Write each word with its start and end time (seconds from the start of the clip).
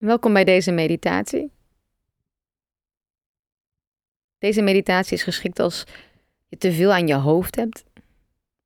Welkom 0.00 0.32
bij 0.32 0.44
deze 0.44 0.70
meditatie. 0.72 1.52
Deze 4.38 4.62
meditatie 4.62 5.16
is 5.16 5.22
geschikt 5.22 5.58
als 5.58 5.84
je 6.48 6.56
te 6.56 6.72
veel 6.72 6.92
aan 6.92 7.06
je 7.06 7.14
hoofd 7.14 7.56
hebt, 7.56 7.84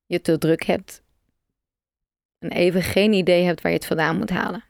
je 0.05 0.21
te 0.21 0.37
druk 0.37 0.63
hebt 0.63 1.03
en 2.37 2.51
even 2.51 2.81
geen 2.81 3.13
idee 3.13 3.43
hebt 3.43 3.61
waar 3.61 3.71
je 3.71 3.77
het 3.77 3.87
vandaan 3.87 4.17
moet 4.17 4.29
halen. 4.29 4.63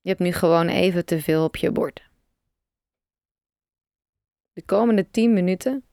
Je 0.00 0.08
hebt 0.08 0.20
nu 0.20 0.32
gewoon 0.32 0.68
even 0.68 1.04
te 1.04 1.20
veel 1.20 1.44
op 1.44 1.56
je 1.56 1.70
bord. 1.72 2.10
De 4.52 4.62
komende 4.64 5.10
10 5.10 5.32
minuten 5.32 5.84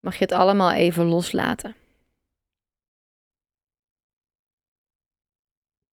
mag 0.00 0.14
je 0.14 0.24
het 0.24 0.32
allemaal 0.32 0.72
even 0.72 1.04
loslaten. 1.04 1.76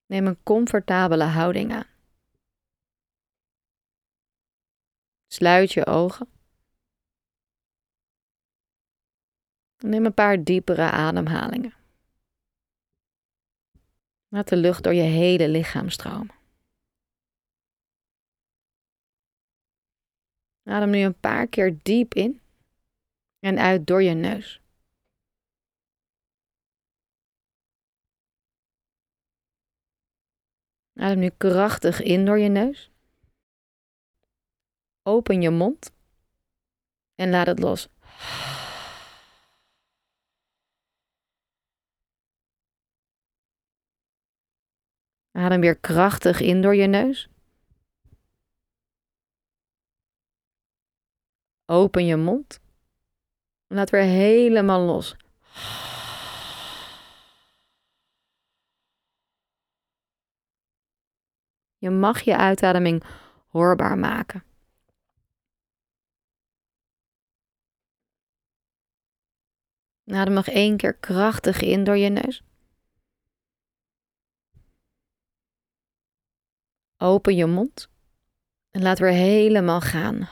Neem 0.06 0.28
een 0.28 0.44
comfortabele 0.44 1.24
houding 1.24 1.74
aan. 1.74 1.92
Sluit 5.34 5.72
je 5.72 5.86
ogen. 5.86 6.28
Neem 9.78 10.06
een 10.06 10.14
paar 10.14 10.44
diepere 10.44 10.92
ademhalingen. 10.92 11.74
Laat 14.28 14.48
de 14.48 14.56
lucht 14.56 14.84
door 14.84 14.94
je 14.94 15.02
hele 15.02 15.50
lichaam 15.50 15.90
stromen. 15.90 16.36
Adem 20.64 20.90
nu 20.90 21.00
een 21.00 21.20
paar 21.20 21.48
keer 21.48 21.80
diep 21.84 22.14
in 22.14 22.42
en 23.40 23.58
uit 23.60 23.88
door 23.88 24.04
je 24.04 24.14
neus. 24.14 24.62
Adem 30.94 31.20
nu 31.20 31.30
krachtig 31.30 32.02
in 32.02 32.26
door 32.26 32.40
je 32.40 32.50
neus. 32.50 32.93
Open 35.04 35.42
je 35.42 35.50
mond 35.50 35.92
en 37.16 37.30
laat 37.30 37.48
het 37.48 37.60
los. 37.60 37.90
Adem 45.32 45.62
weer 45.62 45.80
krachtig 45.80 46.40
in 46.40 46.62
door 46.62 46.76
je 46.76 46.88
neus. 46.88 47.30
Open 51.66 52.06
je 52.06 52.16
mond. 52.16 52.60
Laat 53.68 53.90
weer 53.90 54.02
helemaal 54.02 54.82
los. 54.82 55.16
Je 61.78 61.90
mag 61.90 62.22
je 62.22 62.38
uitademing 62.38 63.04
hoorbaar 63.48 63.98
maken. 63.98 64.53
Adem 70.14 70.34
nog 70.34 70.48
één 70.48 70.78
keer 70.78 70.94
krachtig 70.94 71.62
in 71.62 71.84
door 71.84 71.98
je 71.98 72.10
neus. 72.10 72.44
Open 76.98 77.36
je 77.36 77.46
mond 77.46 77.90
en 78.72 78.82
laat 78.82 79.00
weer 79.00 79.12
helemaal 79.12 79.82
gaan. 79.82 80.30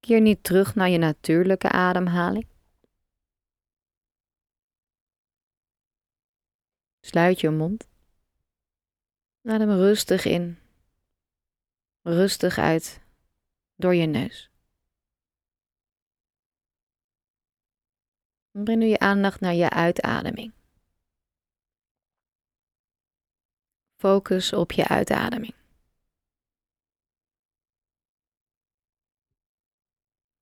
Keer 0.00 0.20
niet 0.20 0.44
terug 0.44 0.74
naar 0.74 0.88
je 0.88 0.98
natuurlijke 0.98 1.68
ademhaling. 1.68 2.46
Sluit 7.00 7.40
je 7.40 7.50
mond. 7.50 7.95
Adem 9.48 9.70
rustig 9.70 10.24
in, 10.24 10.58
rustig 12.02 12.58
uit 12.58 13.00
door 13.74 13.94
je 13.94 14.06
neus. 14.06 14.50
Breng 18.50 18.78
nu 18.78 18.86
je 18.86 18.98
aandacht 18.98 19.40
naar 19.40 19.54
je 19.54 19.70
uitademing. 19.70 20.52
Focus 23.96 24.52
op 24.52 24.72
je 24.72 24.88
uitademing. 24.88 25.54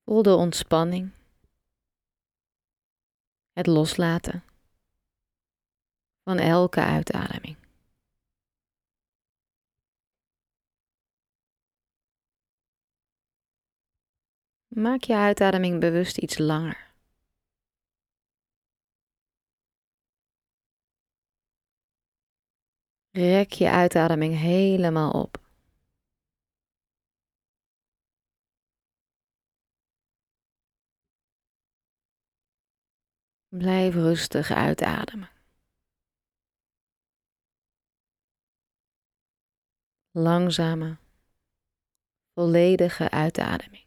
Voel 0.04 0.22
de 0.22 0.34
ontspanning, 0.34 1.12
het 3.52 3.66
loslaten 3.66 4.44
van 6.22 6.38
elke 6.38 6.80
uitademing. 6.80 7.63
Maak 14.74 15.02
je 15.02 15.16
uitademing 15.16 15.80
bewust 15.80 16.18
iets 16.18 16.38
langer. 16.38 16.92
Rek 23.10 23.52
je 23.52 23.70
uitademing 23.70 24.34
helemaal 24.38 25.10
op. 25.10 25.42
Blijf 33.48 33.94
rustig 33.94 34.50
uitademen. 34.50 35.30
Langzame, 40.10 40.98
volledige 42.34 43.10
uitademing. 43.10 43.83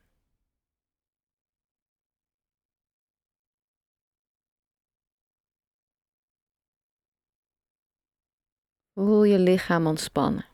Voel 9.00 9.24
je 9.24 9.40
lichaam 9.40 9.85
ontspannen. 9.88 10.46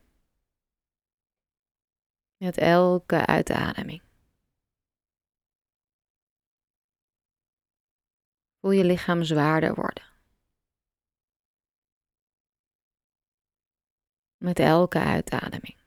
Met 2.38 2.58
elke 2.58 3.26
uitademing. 3.26 4.02
Voel 8.60 8.72
je 8.72 8.84
lichaam 8.84 9.24
zwaarder 9.24 9.76
worden. 9.76 10.04
Met 14.38 14.60
elke 14.60 15.00
uitademing. 15.00 15.78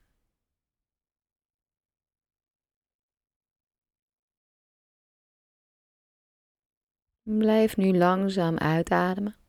Blijf 7.22 7.77
nu 7.77 7.97
langzaam 7.97 8.59
uitademen. 8.59 9.46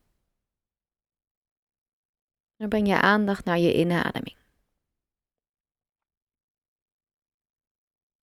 Dan 2.58 2.68
breng 2.68 2.86
je 2.86 3.00
aandacht 3.00 3.44
naar 3.44 3.58
je 3.58 3.78
inademing. 3.78 4.36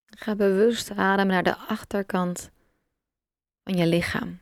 Ga 0.06 0.34
bewust 0.34 0.90
ademen 0.90 1.26
naar 1.26 1.42
de 1.42 1.56
achterkant 1.56 2.50
van 3.62 3.76
je 3.76 3.86
lichaam. 3.86 4.40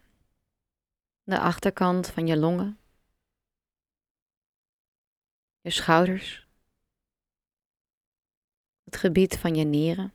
De 1.23 1.39
achterkant 1.39 2.07
van 2.07 2.27
je 2.27 2.37
longen. 2.37 2.79
Je 5.61 5.71
schouders. 5.71 6.49
Het 8.85 8.97
gebied 8.97 9.39
van 9.39 9.55
je 9.55 9.65
nieren. 9.65 10.13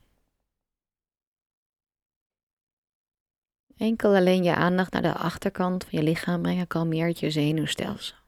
Enkel 3.76 4.16
alleen 4.16 4.44
je 4.44 4.56
aandacht 4.56 4.92
naar 4.92 5.02
de 5.02 5.14
achterkant 5.14 5.84
van 5.84 6.00
je 6.00 6.04
lichaam 6.04 6.42
brengen 6.42 6.68
kalmeert 6.68 7.20
je 7.20 7.32
zenuwstelsel. 7.32 8.27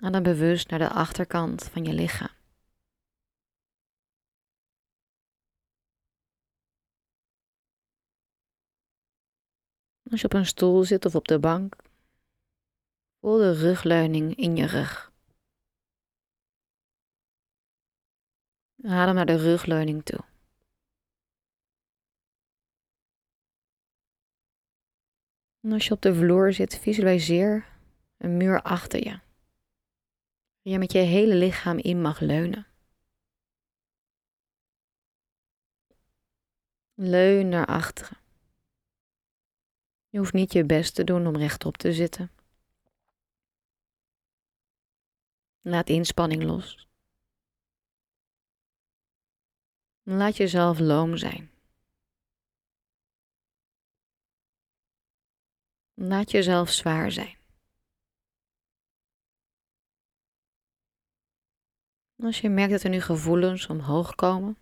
Adem 0.00 0.22
bewust 0.22 0.70
naar 0.70 0.78
de 0.78 0.88
achterkant 0.88 1.64
van 1.64 1.84
je 1.84 1.92
lichaam. 1.92 2.36
Als 10.10 10.20
je 10.20 10.26
op 10.26 10.32
een 10.32 10.46
stoel 10.46 10.84
zit 10.84 11.04
of 11.04 11.14
op 11.14 11.28
de 11.28 11.38
bank, 11.38 11.76
voel 13.20 13.38
de 13.38 13.52
rugleuning 13.52 14.36
in 14.36 14.56
je 14.56 14.66
rug. 14.66 15.12
Adem 18.82 19.14
naar 19.14 19.26
de 19.26 19.36
rugleuning 19.36 20.04
toe. 20.04 20.24
En 25.60 25.72
als 25.72 25.86
je 25.86 25.94
op 25.94 26.02
de 26.02 26.14
vloer 26.14 26.52
zit, 26.52 26.78
visualiseer 26.78 27.66
een 28.16 28.36
muur 28.36 28.62
achter 28.62 29.04
je. 29.04 29.27
Je 30.68 30.78
met 30.78 30.92
je 30.92 30.98
hele 30.98 31.34
lichaam 31.34 31.78
in 31.78 32.00
mag 32.00 32.20
leunen. 32.20 32.66
Leun 36.94 37.48
naar 37.48 37.66
achteren. 37.66 38.16
Je 40.08 40.18
hoeft 40.18 40.32
niet 40.32 40.52
je 40.52 40.64
best 40.64 40.94
te 40.94 41.04
doen 41.04 41.26
om 41.26 41.36
rechtop 41.36 41.76
te 41.76 41.92
zitten. 41.92 42.30
Laat 45.60 45.88
inspanning 45.88 46.42
los. 46.42 46.88
Laat 50.02 50.36
jezelf 50.36 50.78
loom 50.78 51.16
zijn. 51.16 51.50
Laat 55.94 56.30
jezelf 56.30 56.70
zwaar 56.70 57.12
zijn. 57.12 57.37
Als 62.22 62.40
je 62.40 62.48
merkt 62.48 62.72
dat 62.72 62.82
er 62.82 62.90
nu 62.90 63.00
gevoelens 63.00 63.66
omhoog 63.66 64.14
komen, 64.14 64.56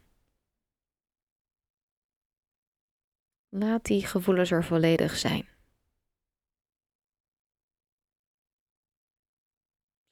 laat 3.49 3.85
die 3.85 4.07
gevoelens 4.07 4.51
er 4.51 4.65
volledig 4.65 5.17
zijn. 5.17 5.49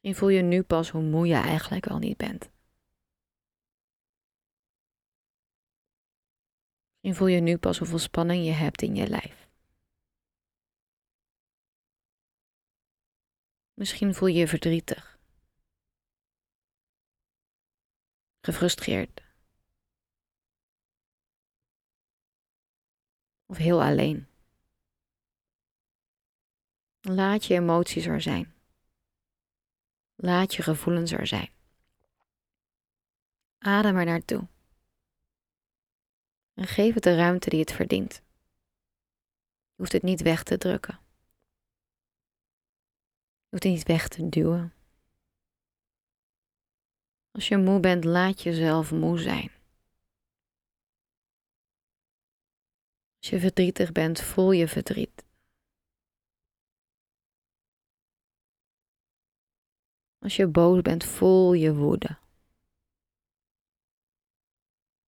Misschien 0.05 0.14
voel 0.14 0.29
je 0.29 0.43
nu 0.43 0.62
pas 0.62 0.91
hoe 0.91 1.02
moe 1.02 1.26
je 1.26 1.35
eigenlijk 1.35 1.85
wel 1.85 1.99
niet 1.99 2.17
bent. 2.17 2.50
Misschien 6.91 7.14
voel 7.14 7.26
je 7.26 7.41
nu 7.41 7.58
pas 7.58 7.79
hoeveel 7.79 7.99
spanning 7.99 8.44
je 8.44 8.52
hebt 8.52 8.82
in 8.82 8.94
je 8.94 9.08
lijf. 9.08 9.49
Misschien 13.75 14.14
voel 14.14 14.29
je 14.29 14.38
je 14.38 14.49
verdrietig, 14.49 15.13
gefrustreerd 18.44 19.23
of 23.46 23.56
heel 23.56 23.82
alleen. 23.82 24.26
Laat 27.00 27.44
je 27.44 27.55
emoties 27.55 28.06
er 28.06 28.23
zijn. 28.23 28.55
Laat 30.14 30.55
je 30.55 30.62
gevoelens 30.62 31.12
er 31.12 31.26
zijn. 31.26 31.50
Adem 33.58 33.96
er 33.96 34.05
naartoe. 34.05 34.49
En 36.55 36.67
geef 36.67 36.94
het 36.94 37.02
de 37.02 37.17
ruimte 37.17 37.50
die 37.50 37.61
het 37.61 37.73
verdient. 37.73 38.14
Je 38.14 39.75
hoeft 39.76 39.93
het 39.93 40.02
niet 40.02 40.23
weg 40.23 40.43
te 40.43 40.58
drukken. 40.58 40.99
Je 43.38 43.50
hoeft 43.50 43.62
het 43.62 43.73
niet 43.73 43.87
weg 43.87 44.08
te 44.08 44.29
duwen. 44.29 44.73
Als 47.34 47.48
je 47.48 47.56
moe 47.56 47.81
bent, 47.81 48.04
laat 48.04 48.42
jezelf 48.42 48.92
moe 48.92 49.19
zijn. 49.19 49.50
Als 53.19 53.28
je 53.28 53.40
verdrietig 53.40 53.92
bent, 53.92 54.20
voel 54.20 54.52
je 54.52 54.69
verdriet. 54.69 55.25
Als 60.19 60.36
je 60.36 60.46
boos 60.46 60.82
bent, 60.82 61.04
voel 61.04 61.52
je 61.52 61.75
woede. 61.75 62.19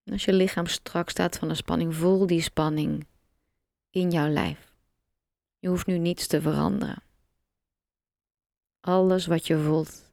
als 0.05 0.25
je 0.25 0.33
lichaam 0.33 0.67
strak 0.67 1.11
staat 1.11 1.39
van 1.39 1.49
de 1.49 1.55
spanning, 1.55 1.95
voel 1.95 2.27
die 2.27 2.43
spanning 2.43 3.07
in 3.91 4.11
jouw 4.11 4.29
lijf. 4.29 4.73
Je 5.59 5.69
hoeft 5.69 5.87
nu 5.87 5.99
niets 5.99 6.27
te 6.27 6.41
veranderen. 6.41 7.03
Alles 8.81 9.27
wat 9.27 9.47
je 9.47 9.59
voelt 9.59 10.06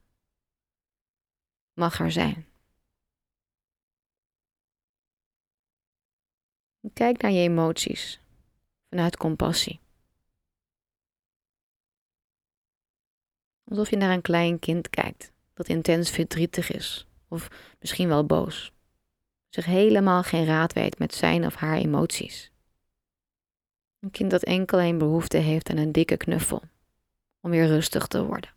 mag 1.74 2.00
er 2.00 2.12
zijn. 2.12 2.48
Kijk 6.94 7.22
naar 7.22 7.32
je 7.32 7.42
emoties 7.42 8.20
vanuit 8.90 9.18
compassie. 9.18 9.80
Alsof 13.64 13.90
je 13.90 13.96
naar 13.96 14.14
een 14.14 14.22
klein 14.22 14.60
kind 14.60 14.90
kijkt 14.90 15.32
dat 15.54 15.70
intens 15.70 16.10
verdrietig 16.10 16.72
is 16.72 17.08
of 17.28 17.48
misschien 17.80 18.08
wel 18.08 18.26
boos. 18.26 18.72
Zich 19.50 19.66
helemaal 19.66 20.24
geen 20.24 20.46
raad 20.46 20.74
weet 20.74 21.00
met 21.00 21.14
zijn 21.14 21.46
of 21.46 21.56
haar 21.56 21.78
emoties. 21.78 22.52
Een 24.00 24.12
kind 24.12 24.32
dat 24.32 24.44
enkel 24.44 24.82
een 24.82 24.98
behoefte 24.98 25.38
heeft 25.38 25.70
aan 25.70 25.78
een 25.78 25.92
dikke 25.92 26.18
knuffel 26.18 26.62
om 27.42 27.50
weer 27.50 27.68
rustig 27.68 28.08
te 28.08 28.26
worden. 28.26 28.54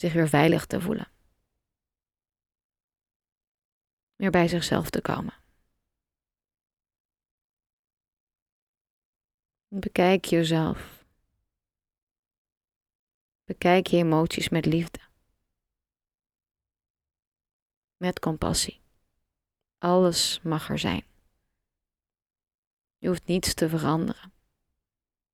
Zich 0.00 0.12
weer 0.12 0.28
veilig 0.28 0.66
te 0.66 0.80
voelen. 0.80 1.12
Weer 4.16 4.30
bij 4.30 4.48
zichzelf 4.48 4.90
te 4.90 5.00
komen. 5.00 5.34
Bekijk 9.68 10.24
jezelf. 10.24 11.04
Bekijk 13.44 13.86
je 13.86 13.96
emoties 13.96 14.48
met 14.48 14.66
liefde. 14.66 15.00
Met 17.96 18.18
compassie. 18.18 18.80
Alles 19.78 20.40
mag 20.42 20.68
er 20.68 20.78
zijn. 20.78 21.04
Je 22.98 23.08
hoeft 23.08 23.26
niets 23.26 23.54
te 23.54 23.68
veranderen. 23.68 24.32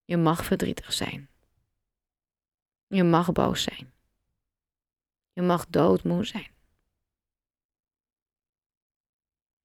Je 0.04 0.16
mag 0.16 0.44
verdrietig 0.44 0.92
zijn. 0.92 1.30
Je 2.86 3.04
mag 3.04 3.32
boos 3.32 3.62
zijn. 3.62 3.94
Je 5.36 5.42
mag 5.42 5.66
doodmoe 5.66 6.24
zijn. 6.24 6.50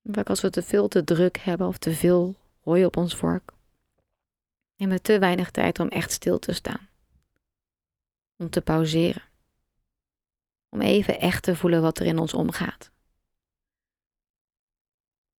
Vaak 0.03 0.29
als 0.29 0.41
we 0.41 0.49
te 0.49 0.63
veel 0.63 0.87
te 0.87 1.03
druk 1.03 1.37
hebben 1.37 1.67
of 1.67 1.77
te 1.77 1.93
veel 1.93 2.35
hooi 2.59 2.85
op 2.85 2.97
ons 2.97 3.15
vork, 3.15 3.53
hebben 4.75 4.97
we 4.97 5.03
te 5.03 5.19
weinig 5.19 5.51
tijd 5.51 5.79
om 5.79 5.87
echt 5.87 6.11
stil 6.11 6.39
te 6.39 6.53
staan. 6.53 6.89
Om 8.35 8.49
te 8.49 8.61
pauzeren. 8.61 9.23
Om 10.69 10.81
even 10.81 11.19
echt 11.19 11.43
te 11.43 11.55
voelen 11.55 11.81
wat 11.81 11.99
er 11.99 12.05
in 12.05 12.19
ons 12.19 12.33
omgaat. 12.33 12.91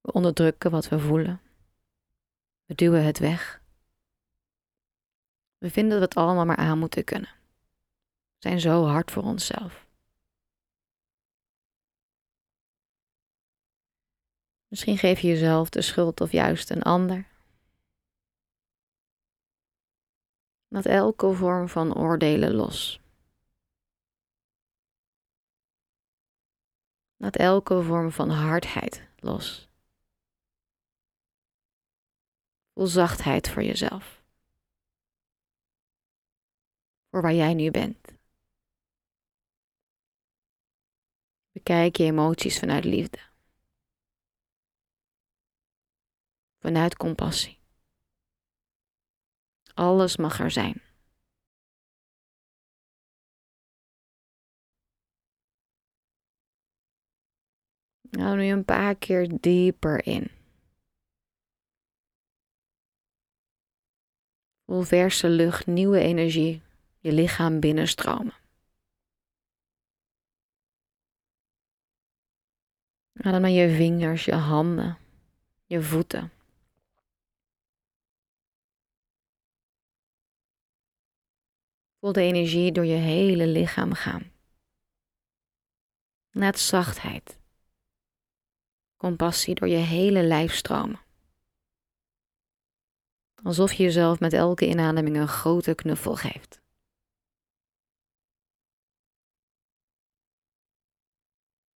We 0.00 0.12
onderdrukken 0.12 0.70
wat 0.70 0.88
we 0.88 0.98
voelen. 0.98 1.40
We 2.64 2.74
duwen 2.74 3.04
het 3.04 3.18
weg. 3.18 3.62
We 5.58 5.70
vinden 5.70 5.90
dat 5.90 5.98
we 5.98 6.04
het 6.04 6.26
allemaal 6.26 6.46
maar 6.46 6.56
aan 6.56 6.78
moeten 6.78 7.04
kunnen. 7.04 7.30
We 7.30 8.48
zijn 8.48 8.60
zo 8.60 8.84
hard 8.84 9.10
voor 9.10 9.22
onszelf. 9.22 9.81
Misschien 14.72 14.98
geef 14.98 15.20
je 15.20 15.28
jezelf 15.28 15.68
de 15.68 15.82
schuld 15.82 16.20
of 16.20 16.32
juist 16.32 16.70
een 16.70 16.82
ander. 16.82 17.28
Laat 20.68 20.86
elke 20.86 21.32
vorm 21.32 21.68
van 21.68 21.94
oordelen 21.94 22.54
los. 22.54 23.00
Laat 27.16 27.36
elke 27.36 27.82
vorm 27.82 28.10
van 28.10 28.30
hardheid 28.30 29.08
los. 29.16 29.68
Voel 32.74 32.86
zachtheid 32.86 33.48
voor 33.48 33.62
jezelf. 33.62 34.24
Voor 37.10 37.22
waar 37.22 37.34
jij 37.34 37.54
nu 37.54 37.70
bent. 37.70 38.12
Bekijk 41.50 41.96
je 41.96 42.04
emoties 42.04 42.58
vanuit 42.58 42.84
liefde. 42.84 43.31
Vanuit 46.62 46.96
compassie. 46.96 47.58
Alles 49.74 50.16
mag 50.16 50.40
er 50.40 50.50
zijn. 50.50 50.82
Nou, 58.10 58.36
nu 58.36 58.44
een 58.44 58.64
paar 58.64 58.94
keer 58.96 59.40
dieper 59.40 60.06
in. 60.06 60.30
Voel 64.64 64.82
verse 64.82 65.28
lucht, 65.28 65.66
nieuwe 65.66 65.98
energie 65.98 66.62
je 66.98 67.12
lichaam 67.12 67.60
binnenstromen. 67.60 68.34
Adem 73.12 73.40
naar 73.40 73.50
je 73.50 73.76
vingers, 73.76 74.24
je 74.24 74.34
handen, 74.34 74.98
je 75.66 75.82
voeten. 75.82 76.32
Voel 82.02 82.12
de 82.12 82.20
energie 82.20 82.72
door 82.72 82.84
je 82.86 82.96
hele 82.96 83.46
lichaam 83.46 83.92
gaan. 83.92 84.32
Laat 86.30 86.58
zachtheid, 86.58 87.38
compassie 88.96 89.54
door 89.54 89.68
je 89.68 89.76
hele 89.76 90.22
lijf 90.22 90.54
stromen. 90.54 91.00
Alsof 93.42 93.72
je 93.72 93.82
jezelf 93.82 94.20
met 94.20 94.32
elke 94.32 94.68
inademing 94.68 95.16
een 95.16 95.28
grote 95.28 95.74
knuffel 95.74 96.16
geeft. 96.16 96.60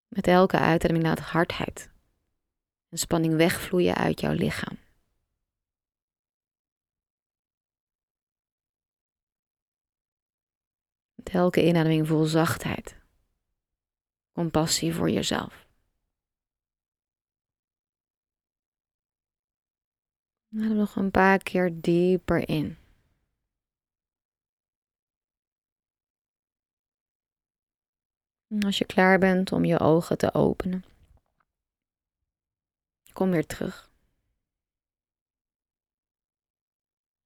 Met 0.07 0.27
elke 0.27 0.57
uitademing 0.57 1.03
laat 1.05 1.19
hardheid, 1.19 1.91
En 2.89 2.97
spanning 2.97 3.35
wegvloeien 3.35 3.95
uit 3.95 4.19
jouw 4.19 4.33
lichaam. 4.33 4.86
Elke 11.31 11.65
inademing 11.65 12.07
voel 12.07 12.25
zachtheid. 12.25 12.95
Compassie 14.31 14.93
voor 14.93 15.09
jezelf. 15.09 15.67
Adem 20.55 20.75
nog 20.75 20.95
een 20.95 21.11
paar 21.11 21.37
keer 21.37 21.81
dieper 21.81 22.49
in. 22.49 22.77
En 28.47 28.63
als 28.63 28.77
je 28.77 28.85
klaar 28.85 29.19
bent 29.19 29.51
om 29.51 29.65
je 29.65 29.79
ogen 29.79 30.17
te 30.17 30.33
openen, 30.33 30.83
kom 33.13 33.31
weer 33.31 33.45
terug. 33.45 33.91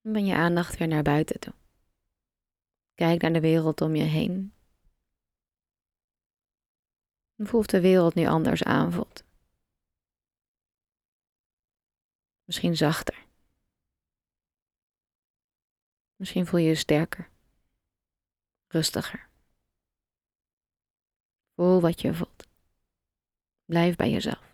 En 0.02 0.12
ben 0.14 0.26
je 0.26 0.36
aandacht 0.36 0.78
weer 0.78 0.88
naar 0.88 1.04
buiten 1.04 1.40
toe. 1.40 1.61
Kijk 2.94 3.22
naar 3.22 3.34
de 3.34 3.40
wereld 3.40 3.82
om 3.82 3.96
je 3.96 4.04
heen. 4.04 4.54
En 7.36 7.48
voel 7.48 7.60
of 7.60 7.66
de 7.66 7.82
wereld 7.82 8.16
nu 8.16 8.26
anders 8.26 8.64
aanvoelt. 8.64 9.24
Misschien 12.44 12.78
zachter. 12.78 13.26
Misschien 16.16 16.46
voel 16.46 16.60
je 16.60 16.68
je 16.68 16.76
sterker. 16.76 17.30
Rustiger. 18.68 19.30
Voel 21.56 21.82
wat 21.82 22.02
je 22.02 22.14
voelt. 22.14 22.48
Blijf 23.66 23.96
bij 23.96 24.10
jezelf. 24.10 24.51